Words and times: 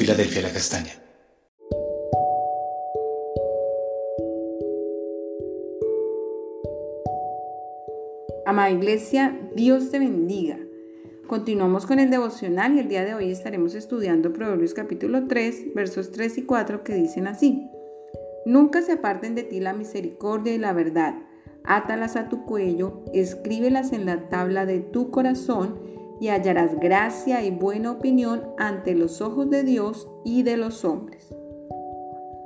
Filadelfia 0.00 0.40
La 0.40 0.50
Castaña. 0.50 0.92
Amada 8.46 8.70
Iglesia, 8.70 9.38
Dios 9.54 9.90
te 9.90 9.98
bendiga. 9.98 10.56
Continuamos 11.26 11.84
con 11.84 11.98
el 11.98 12.08
devocional 12.08 12.76
y 12.76 12.78
el 12.78 12.88
día 12.88 13.04
de 13.04 13.12
hoy 13.12 13.30
estaremos 13.30 13.74
estudiando 13.74 14.32
Proverbios 14.32 14.72
capítulo 14.72 15.28
3, 15.28 15.74
versos 15.74 16.12
3 16.12 16.38
y 16.38 16.42
4 16.44 16.82
que 16.82 16.94
dicen 16.94 17.26
así. 17.26 17.70
Nunca 18.46 18.80
se 18.80 18.92
aparten 18.92 19.34
de 19.34 19.42
ti 19.42 19.60
la 19.60 19.74
misericordia 19.74 20.54
y 20.54 20.58
la 20.58 20.72
verdad. 20.72 21.14
Átalas 21.62 22.16
a 22.16 22.30
tu 22.30 22.46
cuello, 22.46 23.04
escríbelas 23.12 23.92
en 23.92 24.06
la 24.06 24.30
tabla 24.30 24.64
de 24.64 24.80
tu 24.80 25.10
corazón 25.10 25.99
y 26.20 26.28
hallarás 26.28 26.78
gracia 26.78 27.42
y 27.42 27.50
buena 27.50 27.92
opinión 27.92 28.42
ante 28.58 28.94
los 28.94 29.20
ojos 29.22 29.48
de 29.48 29.64
Dios 29.64 30.08
y 30.24 30.42
de 30.42 30.58
los 30.58 30.84
hombres. 30.84 31.34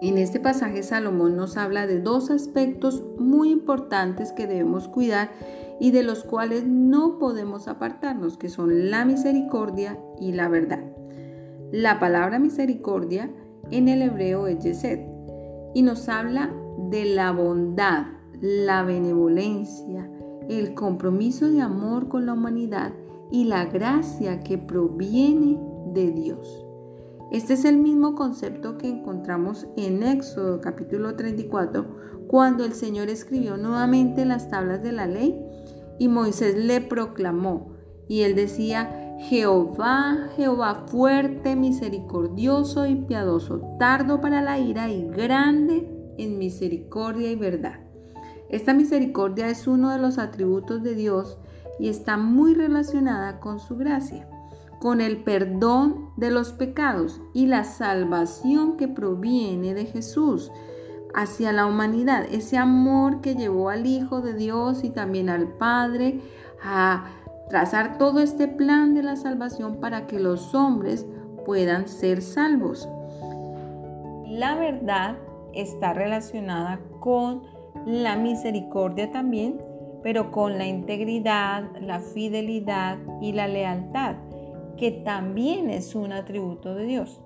En 0.00 0.18
este 0.18 0.38
pasaje 0.38 0.82
Salomón 0.82 1.36
nos 1.36 1.56
habla 1.56 1.86
de 1.86 2.00
dos 2.00 2.30
aspectos 2.30 3.02
muy 3.18 3.50
importantes 3.50 4.32
que 4.32 4.46
debemos 4.46 4.86
cuidar 4.86 5.30
y 5.80 5.90
de 5.90 6.02
los 6.02 6.24
cuales 6.24 6.64
no 6.66 7.18
podemos 7.18 7.66
apartarnos, 7.68 8.36
que 8.36 8.48
son 8.48 8.90
la 8.90 9.04
misericordia 9.04 9.98
y 10.20 10.32
la 10.32 10.48
verdad. 10.48 10.84
La 11.72 11.98
palabra 11.98 12.38
misericordia 12.38 13.30
en 13.70 13.88
el 13.88 14.02
hebreo 14.02 14.46
es 14.46 14.62
yesed 14.62 15.00
y 15.74 15.82
nos 15.82 16.08
habla 16.08 16.54
de 16.90 17.06
la 17.06 17.32
bondad, 17.32 18.06
la 18.40 18.82
benevolencia, 18.84 20.08
el 20.48 20.74
compromiso 20.74 21.48
de 21.48 21.62
amor 21.62 22.08
con 22.08 22.26
la 22.26 22.34
humanidad 22.34 22.92
y 23.34 23.42
la 23.42 23.64
gracia 23.64 24.44
que 24.44 24.58
proviene 24.58 25.58
de 25.92 26.12
Dios. 26.12 26.64
Este 27.32 27.54
es 27.54 27.64
el 27.64 27.78
mismo 27.78 28.14
concepto 28.14 28.78
que 28.78 28.88
encontramos 28.88 29.66
en 29.76 30.04
Éxodo 30.04 30.60
capítulo 30.60 31.16
34, 31.16 32.28
cuando 32.28 32.64
el 32.64 32.74
Señor 32.74 33.08
escribió 33.08 33.56
nuevamente 33.56 34.24
las 34.24 34.50
tablas 34.50 34.84
de 34.84 34.92
la 34.92 35.08
ley 35.08 35.36
y 35.98 36.06
Moisés 36.06 36.54
le 36.56 36.80
proclamó. 36.80 37.72
Y 38.06 38.20
él 38.20 38.36
decía, 38.36 39.16
Jehová, 39.18 40.28
Jehová 40.36 40.84
fuerte, 40.86 41.56
misericordioso 41.56 42.86
y 42.86 42.94
piadoso, 42.94 43.62
tardo 43.80 44.20
para 44.20 44.42
la 44.42 44.60
ira 44.60 44.92
y 44.92 45.08
grande 45.08 46.14
en 46.18 46.38
misericordia 46.38 47.32
y 47.32 47.34
verdad. 47.34 47.80
Esta 48.48 48.74
misericordia 48.74 49.48
es 49.48 49.66
uno 49.66 49.90
de 49.90 49.98
los 49.98 50.18
atributos 50.18 50.84
de 50.84 50.94
Dios 50.94 51.36
y 51.78 51.88
está 51.88 52.16
muy 52.16 52.54
relacionada 52.54 53.40
con 53.40 53.58
su 53.58 53.76
gracia, 53.76 54.28
con 54.80 55.00
el 55.00 55.22
perdón 55.24 56.10
de 56.16 56.30
los 56.30 56.52
pecados 56.52 57.20
y 57.32 57.46
la 57.46 57.64
salvación 57.64 58.76
que 58.76 58.88
proviene 58.88 59.74
de 59.74 59.86
Jesús 59.86 60.50
hacia 61.14 61.52
la 61.52 61.66
humanidad, 61.66 62.24
ese 62.30 62.58
amor 62.58 63.20
que 63.20 63.36
llevó 63.36 63.70
al 63.70 63.86
Hijo 63.86 64.20
de 64.20 64.34
Dios 64.34 64.82
y 64.82 64.90
también 64.90 65.30
al 65.30 65.48
Padre 65.48 66.20
a 66.62 67.06
trazar 67.48 67.98
todo 67.98 68.20
este 68.20 68.48
plan 68.48 68.94
de 68.94 69.02
la 69.02 69.16
salvación 69.16 69.76
para 69.76 70.06
que 70.06 70.18
los 70.18 70.54
hombres 70.54 71.06
puedan 71.44 71.88
ser 71.88 72.20
salvos. 72.20 72.88
La 74.26 74.56
verdad 74.56 75.16
está 75.52 75.92
relacionada 75.92 76.80
con 76.98 77.42
la 77.86 78.16
misericordia 78.16 79.12
también, 79.12 79.60
pero 80.04 80.30
con 80.30 80.58
la 80.58 80.66
integridad, 80.66 81.64
la 81.80 81.98
fidelidad 81.98 82.98
y 83.22 83.32
la 83.32 83.48
lealtad, 83.48 84.16
que 84.76 84.90
también 84.90 85.70
es 85.70 85.94
un 85.94 86.12
atributo 86.12 86.74
de 86.74 86.84
Dios. 86.84 87.22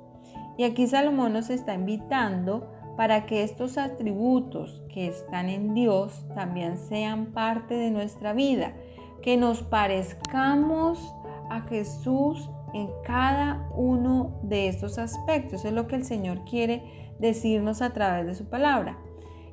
Y 0.56 0.62
aquí 0.62 0.87
Salomón 0.87 1.33
nos 1.33 1.50
está 1.50 1.75
invitando 1.75 2.71
para 2.97 3.27
que 3.27 3.43
estos 3.43 3.78
atributos 3.78 4.81
que 4.94 5.09
están 5.09 5.49
en 5.49 5.75
Dios 5.75 6.25
también 6.37 6.78
sean 6.78 7.33
parte 7.33 7.75
de 7.75 7.91
nuestra 7.91 8.33
vida, 8.33 8.75
que 9.22 9.37
nos 9.37 9.62
parezcamos 9.62 11.15
a 11.50 11.62
Jesús 11.62 12.49
en 12.75 12.91
cada 13.05 13.69
uno 13.77 14.38
de 14.44 14.69
estos 14.69 14.99
aspectos. 14.99 15.65
es 15.65 15.72
lo 15.72 15.88
que 15.88 15.97
el 15.97 16.05
Señor 16.05 16.44
quiere 16.44 16.84
decirnos 17.19 17.83
a 17.83 17.93
través 17.93 18.25
de 18.25 18.37
su 18.37 18.49
palabra. 18.49 18.99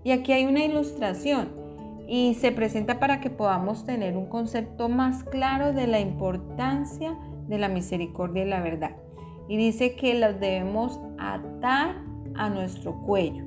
Y 0.03 0.12
aquí 0.12 0.31
hay 0.31 0.46
una 0.46 0.64
ilustración 0.64 1.65
y 2.07 2.35
se 2.35 2.51
presenta 2.51 2.99
para 2.99 3.19
que 3.19 3.29
podamos 3.29 3.85
tener 3.85 4.16
un 4.16 4.27
concepto 4.27 4.89
más 4.89 5.23
claro 5.23 5.73
de 5.73 5.88
la 5.88 5.99
importancia 5.99 7.17
de 7.47 7.57
la 7.57 7.67
misericordia 7.67 8.43
y 8.43 8.49
la 8.49 8.61
verdad. 8.61 8.91
Y 9.47 9.57
dice 9.57 9.95
que 9.95 10.13
los 10.16 10.39
debemos 10.39 10.99
atar 11.17 11.95
a 12.35 12.49
nuestro 12.49 13.01
cuello. 13.03 13.45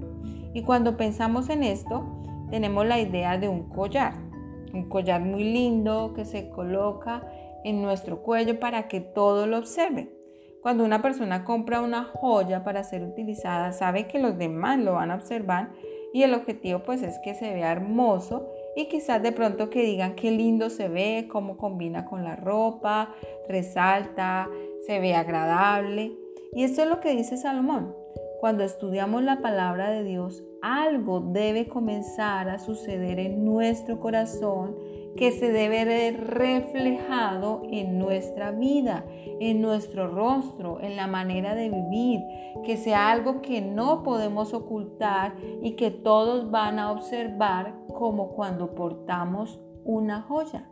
Y 0.54 0.62
cuando 0.62 0.96
pensamos 0.96 1.48
en 1.50 1.62
esto, 1.62 2.04
tenemos 2.50 2.86
la 2.86 2.98
idea 2.98 3.38
de 3.38 3.48
un 3.48 3.68
collar, 3.68 4.14
un 4.72 4.88
collar 4.88 5.20
muy 5.20 5.44
lindo 5.44 6.12
que 6.14 6.24
se 6.24 6.48
coloca 6.50 7.26
en 7.64 7.82
nuestro 7.82 8.22
cuello 8.22 8.58
para 8.58 8.88
que 8.88 9.00
todo 9.00 9.46
lo 9.46 9.58
observe. 9.58 10.12
Cuando 10.62 10.84
una 10.84 11.02
persona 11.02 11.44
compra 11.44 11.80
una 11.80 12.04
joya 12.04 12.64
para 12.64 12.82
ser 12.84 13.02
utilizada, 13.02 13.72
sabe 13.72 14.06
que 14.06 14.18
los 14.18 14.38
demás 14.38 14.78
lo 14.78 14.94
van 14.94 15.10
a 15.10 15.14
observar 15.14 15.70
y 16.12 16.22
el 16.22 16.34
objetivo 16.34 16.80
pues 16.80 17.02
es 17.02 17.18
que 17.22 17.34
se 17.34 17.52
vea 17.52 17.72
hermoso 17.72 18.48
y 18.76 18.86
quizás 18.86 19.22
de 19.22 19.32
pronto 19.32 19.70
que 19.70 19.82
digan 19.82 20.14
qué 20.14 20.30
lindo 20.30 20.70
se 20.70 20.88
ve, 20.88 21.28
cómo 21.30 21.56
combina 21.56 22.04
con 22.04 22.24
la 22.24 22.36
ropa, 22.36 23.14
resalta, 23.48 24.48
se 24.86 25.00
ve 25.00 25.14
agradable. 25.14 26.12
Y 26.54 26.64
esto 26.64 26.82
es 26.82 26.88
lo 26.88 27.00
que 27.00 27.14
dice 27.14 27.36
Salomón. 27.36 27.94
Cuando 28.40 28.64
estudiamos 28.64 29.22
la 29.22 29.40
palabra 29.40 29.90
de 29.90 30.04
Dios, 30.04 30.44
algo 30.62 31.20
debe 31.20 31.68
comenzar 31.68 32.48
a 32.48 32.58
suceder 32.58 33.18
en 33.18 33.44
nuestro 33.44 34.00
corazón 34.00 34.76
que 35.16 35.32
se 35.32 35.50
debe 35.50 35.84
ver 35.84 36.28
reflejado 36.28 37.62
en 37.70 37.98
nuestra 37.98 38.52
vida, 38.52 39.04
en 39.40 39.60
nuestro 39.60 40.06
rostro, 40.06 40.80
en 40.80 40.96
la 40.96 41.08
manera 41.08 41.54
de 41.54 41.70
vivir, 41.70 42.20
que 42.64 42.76
sea 42.76 43.10
algo 43.10 43.40
que 43.42 43.60
no 43.60 44.04
podemos 44.04 44.54
ocultar 44.54 45.34
y 45.60 45.72
que 45.72 45.90
todos 45.90 46.50
van 46.50 46.78
a 46.78 46.92
observar 46.92 47.74
como 47.88 48.30
cuando 48.30 48.74
portamos 48.74 49.60
una 49.84 50.22
joya. 50.22 50.68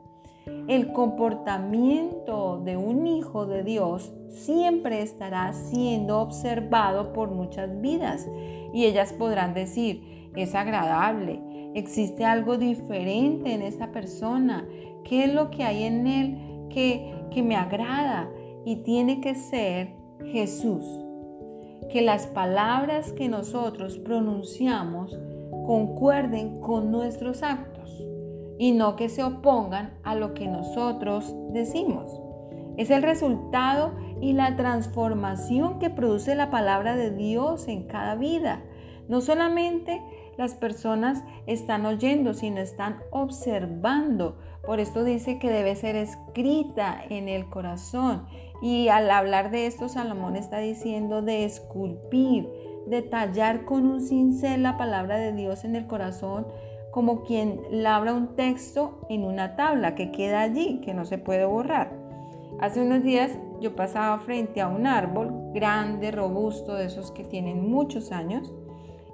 El 0.46 0.92
comportamiento 0.92 2.60
de 2.64 2.76
un 2.76 3.06
hijo 3.06 3.46
de 3.46 3.64
Dios 3.64 4.12
siempre 4.28 5.02
estará 5.02 5.52
siendo 5.52 6.20
observado 6.20 7.12
por 7.12 7.30
muchas 7.30 7.80
vidas 7.80 8.28
y 8.72 8.84
ellas 8.84 9.12
podrán 9.12 9.54
decir, 9.54 10.30
es 10.36 10.54
agradable, 10.54 11.40
existe 11.74 12.24
algo 12.24 12.58
diferente 12.58 13.54
en 13.54 13.62
esta 13.62 13.90
persona, 13.90 14.68
¿qué 15.04 15.24
es 15.24 15.34
lo 15.34 15.50
que 15.50 15.64
hay 15.64 15.82
en 15.82 16.06
él 16.06 16.68
que, 16.70 17.12
que 17.32 17.42
me 17.42 17.56
agrada? 17.56 18.30
Y 18.64 18.76
tiene 18.76 19.20
que 19.20 19.34
ser 19.34 19.94
Jesús. 20.26 20.84
Que 21.90 22.02
las 22.02 22.26
palabras 22.26 23.12
que 23.12 23.28
nosotros 23.28 23.98
pronunciamos 23.98 25.18
concuerden 25.66 26.60
con 26.60 26.90
nuestros 26.90 27.42
actos 27.42 27.75
y 28.58 28.72
no 28.72 28.96
que 28.96 29.08
se 29.08 29.22
opongan 29.22 29.94
a 30.02 30.14
lo 30.14 30.34
que 30.34 30.46
nosotros 30.46 31.34
decimos. 31.52 32.20
Es 32.76 32.90
el 32.90 33.02
resultado 33.02 33.94
y 34.20 34.32
la 34.32 34.56
transformación 34.56 35.78
que 35.78 35.90
produce 35.90 36.34
la 36.34 36.50
palabra 36.50 36.96
de 36.96 37.10
Dios 37.10 37.68
en 37.68 37.84
cada 37.84 38.16
vida. 38.16 38.62
No 39.08 39.20
solamente 39.20 40.02
las 40.36 40.54
personas 40.54 41.22
están 41.46 41.86
oyendo, 41.86 42.34
sino 42.34 42.60
están 42.60 42.98
observando. 43.10 44.38
Por 44.64 44.80
esto 44.80 45.04
dice 45.04 45.38
que 45.38 45.50
debe 45.50 45.76
ser 45.76 45.96
escrita 45.96 47.00
en 47.08 47.28
el 47.28 47.48
corazón. 47.48 48.26
Y 48.60 48.88
al 48.88 49.10
hablar 49.10 49.50
de 49.50 49.66
esto, 49.66 49.88
Salomón 49.88 50.36
está 50.36 50.58
diciendo 50.58 51.22
de 51.22 51.44
esculpir, 51.44 52.48
de 52.86 53.02
tallar 53.02 53.64
con 53.64 53.86
un 53.86 54.00
cincel 54.00 54.62
la 54.62 54.76
palabra 54.76 55.18
de 55.18 55.32
Dios 55.32 55.64
en 55.64 55.76
el 55.76 55.86
corazón 55.86 56.46
como 56.96 57.24
quien 57.24 57.60
labra 57.70 58.14
un 58.14 58.36
texto 58.36 59.02
en 59.10 59.24
una 59.24 59.54
tabla 59.54 59.94
que 59.94 60.10
queda 60.12 60.40
allí, 60.40 60.80
que 60.80 60.94
no 60.94 61.04
se 61.04 61.18
puede 61.18 61.44
borrar. 61.44 61.92
Hace 62.58 62.80
unos 62.80 63.02
días 63.02 63.38
yo 63.60 63.76
pasaba 63.76 64.18
frente 64.20 64.62
a 64.62 64.68
un 64.68 64.86
árbol 64.86 65.52
grande, 65.52 66.10
robusto, 66.10 66.72
de 66.72 66.86
esos 66.86 67.10
que 67.10 67.22
tienen 67.22 67.70
muchos 67.70 68.12
años, 68.12 68.54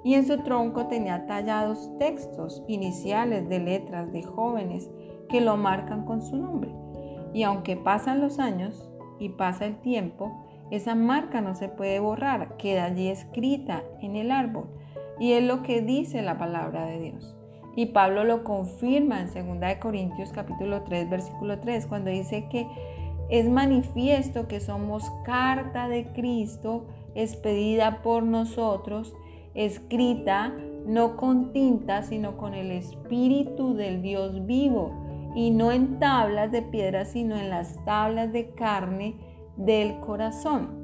y 0.01 0.13
en 0.13 0.25
su 0.25 0.37
tronco 0.43 0.87
tenía 0.87 1.25
tallados 1.25 1.91
textos 1.99 2.63
iniciales 2.69 3.49
de 3.49 3.59
letras 3.59 4.13
de 4.13 4.23
jóvenes 4.23 4.89
que 5.27 5.41
lo 5.41 5.57
marcan 5.57 6.05
con 6.05 6.21
su 6.21 6.37
nombre. 6.37 6.71
Y 7.33 7.43
aunque 7.43 7.75
pasan 7.75 8.21
los 8.21 8.39
años 8.39 8.89
y 9.19 9.27
pasa 9.27 9.65
el 9.65 9.75
tiempo, 9.81 10.31
esa 10.71 10.95
marca 10.95 11.41
no 11.41 11.53
se 11.53 11.67
puede 11.67 11.99
borrar, 11.99 12.55
queda 12.55 12.85
allí 12.85 13.09
escrita 13.09 13.83
en 13.99 14.15
el 14.15 14.31
árbol. 14.31 14.69
Y 15.19 15.33
es 15.33 15.43
lo 15.43 15.63
que 15.63 15.81
dice 15.81 16.21
la 16.21 16.37
palabra 16.37 16.85
de 16.85 16.99
Dios. 17.01 17.35
Y 17.75 17.87
Pablo 17.87 18.23
lo 18.23 18.43
confirma 18.43 19.21
en 19.21 19.59
2 19.59 19.75
Corintios 19.79 20.31
capítulo 20.31 20.83
3, 20.83 21.09
versículo 21.09 21.59
3, 21.59 21.87
cuando 21.87 22.11
dice 22.11 22.47
que 22.49 22.67
es 23.29 23.49
manifiesto 23.49 24.47
que 24.47 24.59
somos 24.59 25.03
carta 25.25 25.87
de 25.87 26.05
Cristo 26.13 26.85
expedida 27.15 28.03
por 28.03 28.23
nosotros, 28.23 29.15
escrita 29.55 30.53
no 30.85 31.15
con 31.17 31.51
tinta, 31.53 32.03
sino 32.03 32.37
con 32.37 32.53
el 32.53 32.71
Espíritu 32.71 33.73
del 33.73 34.01
Dios 34.01 34.45
vivo, 34.45 34.91
y 35.35 35.49
no 35.49 35.71
en 35.71 35.99
tablas 35.99 36.51
de 36.51 36.61
piedra, 36.61 37.05
sino 37.05 37.37
en 37.37 37.49
las 37.49 37.83
tablas 37.85 38.31
de 38.31 38.51
carne 38.51 39.15
del 39.57 39.99
corazón. 39.99 40.82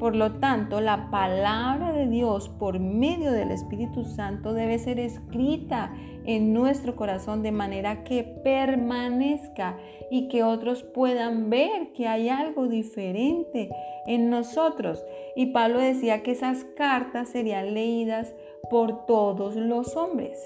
Por 0.00 0.16
lo 0.16 0.32
tanto, 0.40 0.80
la 0.80 1.10
palabra 1.10 1.92
de 1.92 2.08
Dios 2.08 2.48
por 2.48 2.80
medio 2.80 3.32
del 3.32 3.50
Espíritu 3.50 4.04
Santo 4.06 4.54
debe 4.54 4.78
ser 4.78 4.98
escrita 4.98 5.92
en 6.24 6.54
nuestro 6.54 6.96
corazón 6.96 7.42
de 7.42 7.52
manera 7.52 8.02
que 8.02 8.24
permanezca 8.24 9.76
y 10.10 10.28
que 10.28 10.42
otros 10.42 10.82
puedan 10.82 11.50
ver 11.50 11.92
que 11.92 12.08
hay 12.08 12.30
algo 12.30 12.66
diferente 12.66 13.68
en 14.06 14.30
nosotros. 14.30 15.04
Y 15.36 15.48
Pablo 15.52 15.78
decía 15.78 16.22
que 16.22 16.30
esas 16.30 16.64
cartas 16.64 17.28
serían 17.28 17.74
leídas 17.74 18.34
por 18.70 19.04
todos 19.04 19.54
los 19.54 19.96
hombres. 19.96 20.38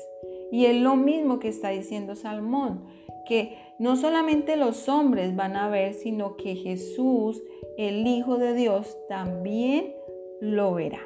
Y 0.54 0.66
es 0.66 0.80
lo 0.80 0.94
mismo 0.94 1.40
que 1.40 1.48
está 1.48 1.70
diciendo 1.70 2.14
Salmón, 2.14 2.84
que 3.26 3.56
no 3.80 3.96
solamente 3.96 4.54
los 4.56 4.88
hombres 4.88 5.34
van 5.34 5.56
a 5.56 5.68
ver, 5.68 5.94
sino 5.94 6.36
que 6.36 6.54
Jesús 6.54 7.42
el 7.76 8.06
Hijo 8.06 8.38
de 8.38 8.54
Dios 8.54 8.96
también 9.08 9.92
lo 10.40 10.72
verá. 10.74 11.00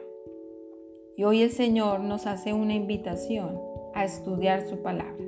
Y 1.17 1.25
hoy 1.25 1.41
el 1.41 1.51
Señor 1.51 2.01
nos 2.01 2.27
hace 2.27 2.53
una 2.53 2.75
invitación 2.75 3.59
a 3.95 4.05
estudiar 4.05 4.69
su 4.69 4.83
palabra, 4.83 5.25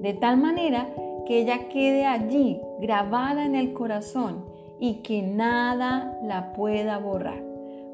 de 0.00 0.12
tal 0.14 0.38
manera 0.38 0.92
que 1.24 1.42
ella 1.42 1.68
quede 1.68 2.04
allí 2.04 2.60
grabada 2.80 3.46
en 3.46 3.54
el 3.54 3.74
corazón 3.74 4.44
y 4.80 5.02
que 5.02 5.22
nada 5.22 6.18
la 6.24 6.52
pueda 6.52 6.98
borrar. 6.98 7.44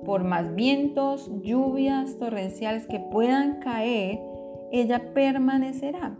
Por 0.07 0.25
más 0.25 0.55
vientos, 0.55 1.31
lluvias 1.43 2.17
torrenciales 2.17 2.87
que 2.87 3.01
puedan 3.01 3.61
caer, 3.61 4.23
ella 4.73 5.13
permanecerá. 5.15 6.17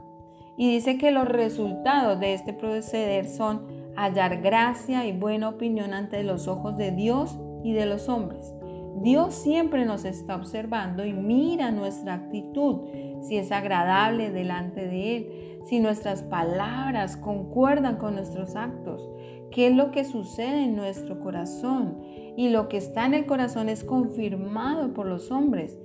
Y 0.57 0.71
dice 0.73 0.99
que 0.99 1.11
los 1.11 1.29
resultados 1.29 2.19
de 2.19 2.35
este 2.35 2.53
proceder 2.53 3.29
son 3.29 3.67
hallar 3.97 4.41
gracia 4.43 5.07
y 5.07 5.13
buena 5.13 5.49
opinión 5.49 5.95
ante 5.95 6.23
los 6.25 6.49
ojos 6.49 6.77
de 6.77 6.93
Dios 6.93 7.39
y 7.63 7.73
de 7.73 7.87
los 7.87 8.09
hombres. 8.09 8.55
Dios 9.03 9.35
siempre 9.35 9.85
nos 9.85 10.05
está 10.05 10.35
observando 10.35 11.05
y 11.05 11.13
mira 11.13 11.71
nuestra 11.71 12.15
actitud, 12.15 12.89
si 13.23 13.37
es 13.37 13.53
agradable 13.53 14.31
delante 14.31 14.87
de 14.87 15.17
Él, 15.17 15.59
si 15.69 15.81
nuestras 15.81 16.23
palabras 16.23 17.17
concuerdan 17.17 17.97
con 17.97 18.15
nuestros 18.15 18.57
actos, 18.57 19.09
qué 19.51 19.69
es 19.69 19.77
lo 19.77 19.91
que 19.91 20.05
sucede 20.05 20.65
en 20.65 20.77
nuestro 20.77 21.21
corazón. 21.21 22.03
Y 22.37 22.51
lo 22.51 22.69
que 22.69 22.77
está 22.77 23.05
en 23.07 23.15
el 23.15 23.27
corazón 23.27 23.69
es 23.69 23.85
confirmado 23.85 24.95
por 24.95 25.07
los 25.07 25.31
hombres. 25.31 25.77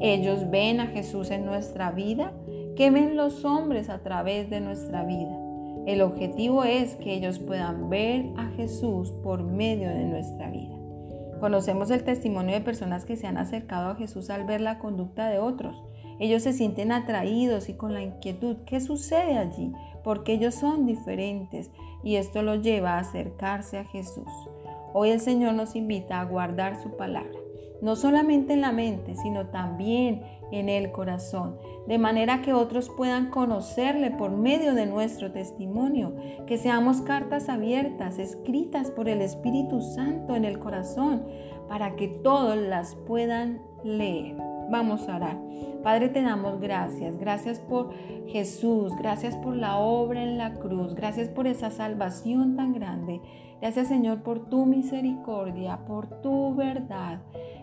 Ellos 0.00 0.50
ven 0.50 0.80
a 0.80 0.86
Jesús 0.86 1.30
en 1.30 1.44
nuestra 1.44 1.92
vida. 1.92 2.32
¿Qué 2.76 2.90
ven 2.90 3.16
los 3.16 3.44
hombres 3.44 3.90
a 3.90 3.98
través 4.02 4.48
de 4.48 4.60
nuestra 4.60 5.04
vida? 5.04 5.36
El 5.86 6.02
objetivo 6.02 6.64
es 6.64 6.94
que 6.96 7.14
ellos 7.14 7.38
puedan 7.38 7.88
ver 7.90 8.26
a 8.36 8.46
Jesús 8.56 9.10
por 9.22 9.42
medio 9.42 9.88
de 9.88 10.04
nuestra 10.04 10.50
vida. 10.50 10.76
Conocemos 11.40 11.90
el 11.90 12.04
testimonio 12.04 12.54
de 12.54 12.60
personas 12.60 13.06
que 13.06 13.16
se 13.16 13.26
han 13.26 13.38
acercado 13.38 13.90
a 13.90 13.96
Jesús 13.96 14.28
al 14.28 14.44
ver 14.44 14.60
la 14.60 14.78
conducta 14.78 15.28
de 15.28 15.38
otros. 15.38 15.82
Ellos 16.18 16.42
se 16.42 16.52
sienten 16.52 16.92
atraídos 16.92 17.70
y 17.70 17.74
con 17.74 17.94
la 17.94 18.02
inquietud, 18.02 18.56
¿qué 18.66 18.80
sucede 18.80 19.38
allí? 19.38 19.72
Porque 20.04 20.34
ellos 20.34 20.54
son 20.54 20.86
diferentes 20.86 21.70
y 22.04 22.16
esto 22.16 22.42
los 22.42 22.62
lleva 22.62 22.94
a 22.94 23.00
acercarse 23.00 23.78
a 23.78 23.84
Jesús. 23.84 24.28
Hoy 24.92 25.10
el 25.10 25.20
Señor 25.20 25.54
nos 25.54 25.76
invita 25.76 26.20
a 26.20 26.24
guardar 26.24 26.82
su 26.82 26.94
palabra, 26.96 27.38
no 27.82 27.96
solamente 27.96 28.52
en 28.52 28.60
la 28.60 28.72
mente, 28.72 29.14
sino 29.16 29.46
también 29.46 30.22
en 30.52 30.68
el 30.68 30.90
corazón, 30.90 31.56
de 31.86 31.98
manera 31.98 32.42
que 32.42 32.52
otros 32.52 32.90
puedan 32.90 33.30
conocerle 33.30 34.10
por 34.10 34.32
medio 34.32 34.74
de 34.74 34.86
nuestro 34.86 35.32
testimonio, 35.32 36.14
que 36.46 36.58
seamos 36.58 37.00
cartas 37.02 37.48
abiertas, 37.48 38.18
escritas 38.18 38.90
por 38.90 39.08
el 39.08 39.20
Espíritu 39.22 39.80
Santo 39.80 40.34
en 40.34 40.44
el 40.44 40.58
corazón, 40.58 41.24
para 41.68 41.94
que 41.94 42.08
todos 42.08 42.56
las 42.56 42.96
puedan 43.06 43.62
leer. 43.84 44.36
Vamos 44.70 45.08
a 45.08 45.16
orar. 45.16 45.38
Padre, 45.82 46.08
te 46.08 46.22
damos 46.22 46.60
gracias. 46.60 47.16
Gracias 47.16 47.58
por 47.58 47.92
Jesús. 48.26 48.94
Gracias 48.96 49.34
por 49.36 49.56
la 49.56 49.78
obra 49.78 50.22
en 50.22 50.38
la 50.38 50.54
cruz. 50.54 50.94
Gracias 50.94 51.28
por 51.28 51.46
esa 51.46 51.70
salvación 51.70 52.54
tan 52.56 52.72
grande. 52.72 53.20
Gracias 53.60 53.88
Señor 53.88 54.22
por 54.22 54.48
tu 54.48 54.64
misericordia, 54.64 55.80
por 55.86 56.22
tu 56.22 56.54
verdad. 56.54 57.20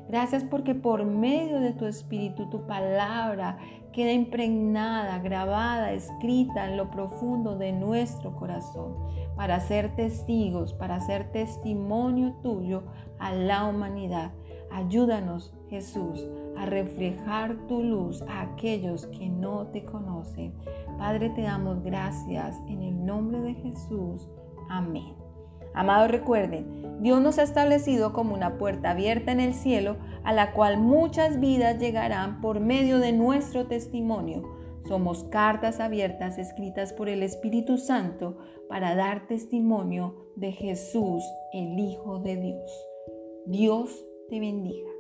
Gracias 0.10 0.44
porque 0.44 0.74
por 0.74 1.06
medio 1.06 1.60
de 1.60 1.74
tu 1.74 1.86
Espíritu, 1.86 2.50
tu 2.50 2.66
palabra 2.66 3.58
queda 3.92 4.12
impregnada, 4.12 5.20
grabada, 5.20 5.92
escrita 5.92 6.66
en 6.66 6.78
lo 6.78 6.92
profundo 6.92 7.58
de 7.58 7.74
nuestro 7.74 8.36
corazón, 8.36 8.96
para 9.36 9.60
ser 9.60 9.96
testigos, 9.96 10.74
para 10.74 11.00
ser 11.00 11.32
testimonio 11.32 12.34
tuyo 12.44 12.84
a 13.20 13.32
la 13.34 13.66
humanidad. 13.66 14.32
Ayúdanos, 14.72 15.54
Jesús, 15.70 16.26
a 16.58 16.66
reflejar 16.66 17.56
tu 17.68 17.84
luz 17.84 18.22
a 18.24 18.42
aquellos 18.42 19.08
que 19.08 19.30
no 19.30 19.68
te 19.68 19.84
conocen. 19.84 20.54
Padre, 20.98 21.30
te 21.32 21.42
damos 21.42 21.84
gracias 21.84 22.56
en 22.68 22.84
el 22.84 23.06
nombre 23.06 23.40
de 23.40 23.54
Jesús. 23.56 24.28
Amén. 24.70 25.27
Amados, 25.78 26.10
recuerden, 26.10 27.02
Dios 27.02 27.22
nos 27.22 27.38
ha 27.38 27.44
establecido 27.44 28.12
como 28.12 28.34
una 28.34 28.58
puerta 28.58 28.90
abierta 28.90 29.32
en 29.32 29.40
el 29.40 29.54
cielo 29.54 29.98
a 30.24 30.34
la 30.34 30.54
cual 30.54 30.80
muchas 30.80 31.40
vidas 31.40 31.78
llegarán 31.78 32.42
por 32.42 32.60
medio 32.60 32.98
de 32.98 33.12
nuestro 33.12 33.68
testimonio. 33.68 34.42
Somos 34.88 35.26
cartas 35.26 35.80
abiertas 35.80 36.40
escritas 36.40 36.94
por 36.94 37.10
el 37.10 37.22
Espíritu 37.22 37.78
Santo 37.78 38.40
para 38.68 38.96
dar 38.96 39.28
testimonio 39.28 40.32
de 40.36 40.52
Jesús, 40.52 41.24
el 41.54 41.78
Hijo 41.78 42.18
de 42.18 42.38
Dios. 42.38 42.72
Dios 43.46 44.04
te 44.30 44.40
bendiga. 44.40 44.97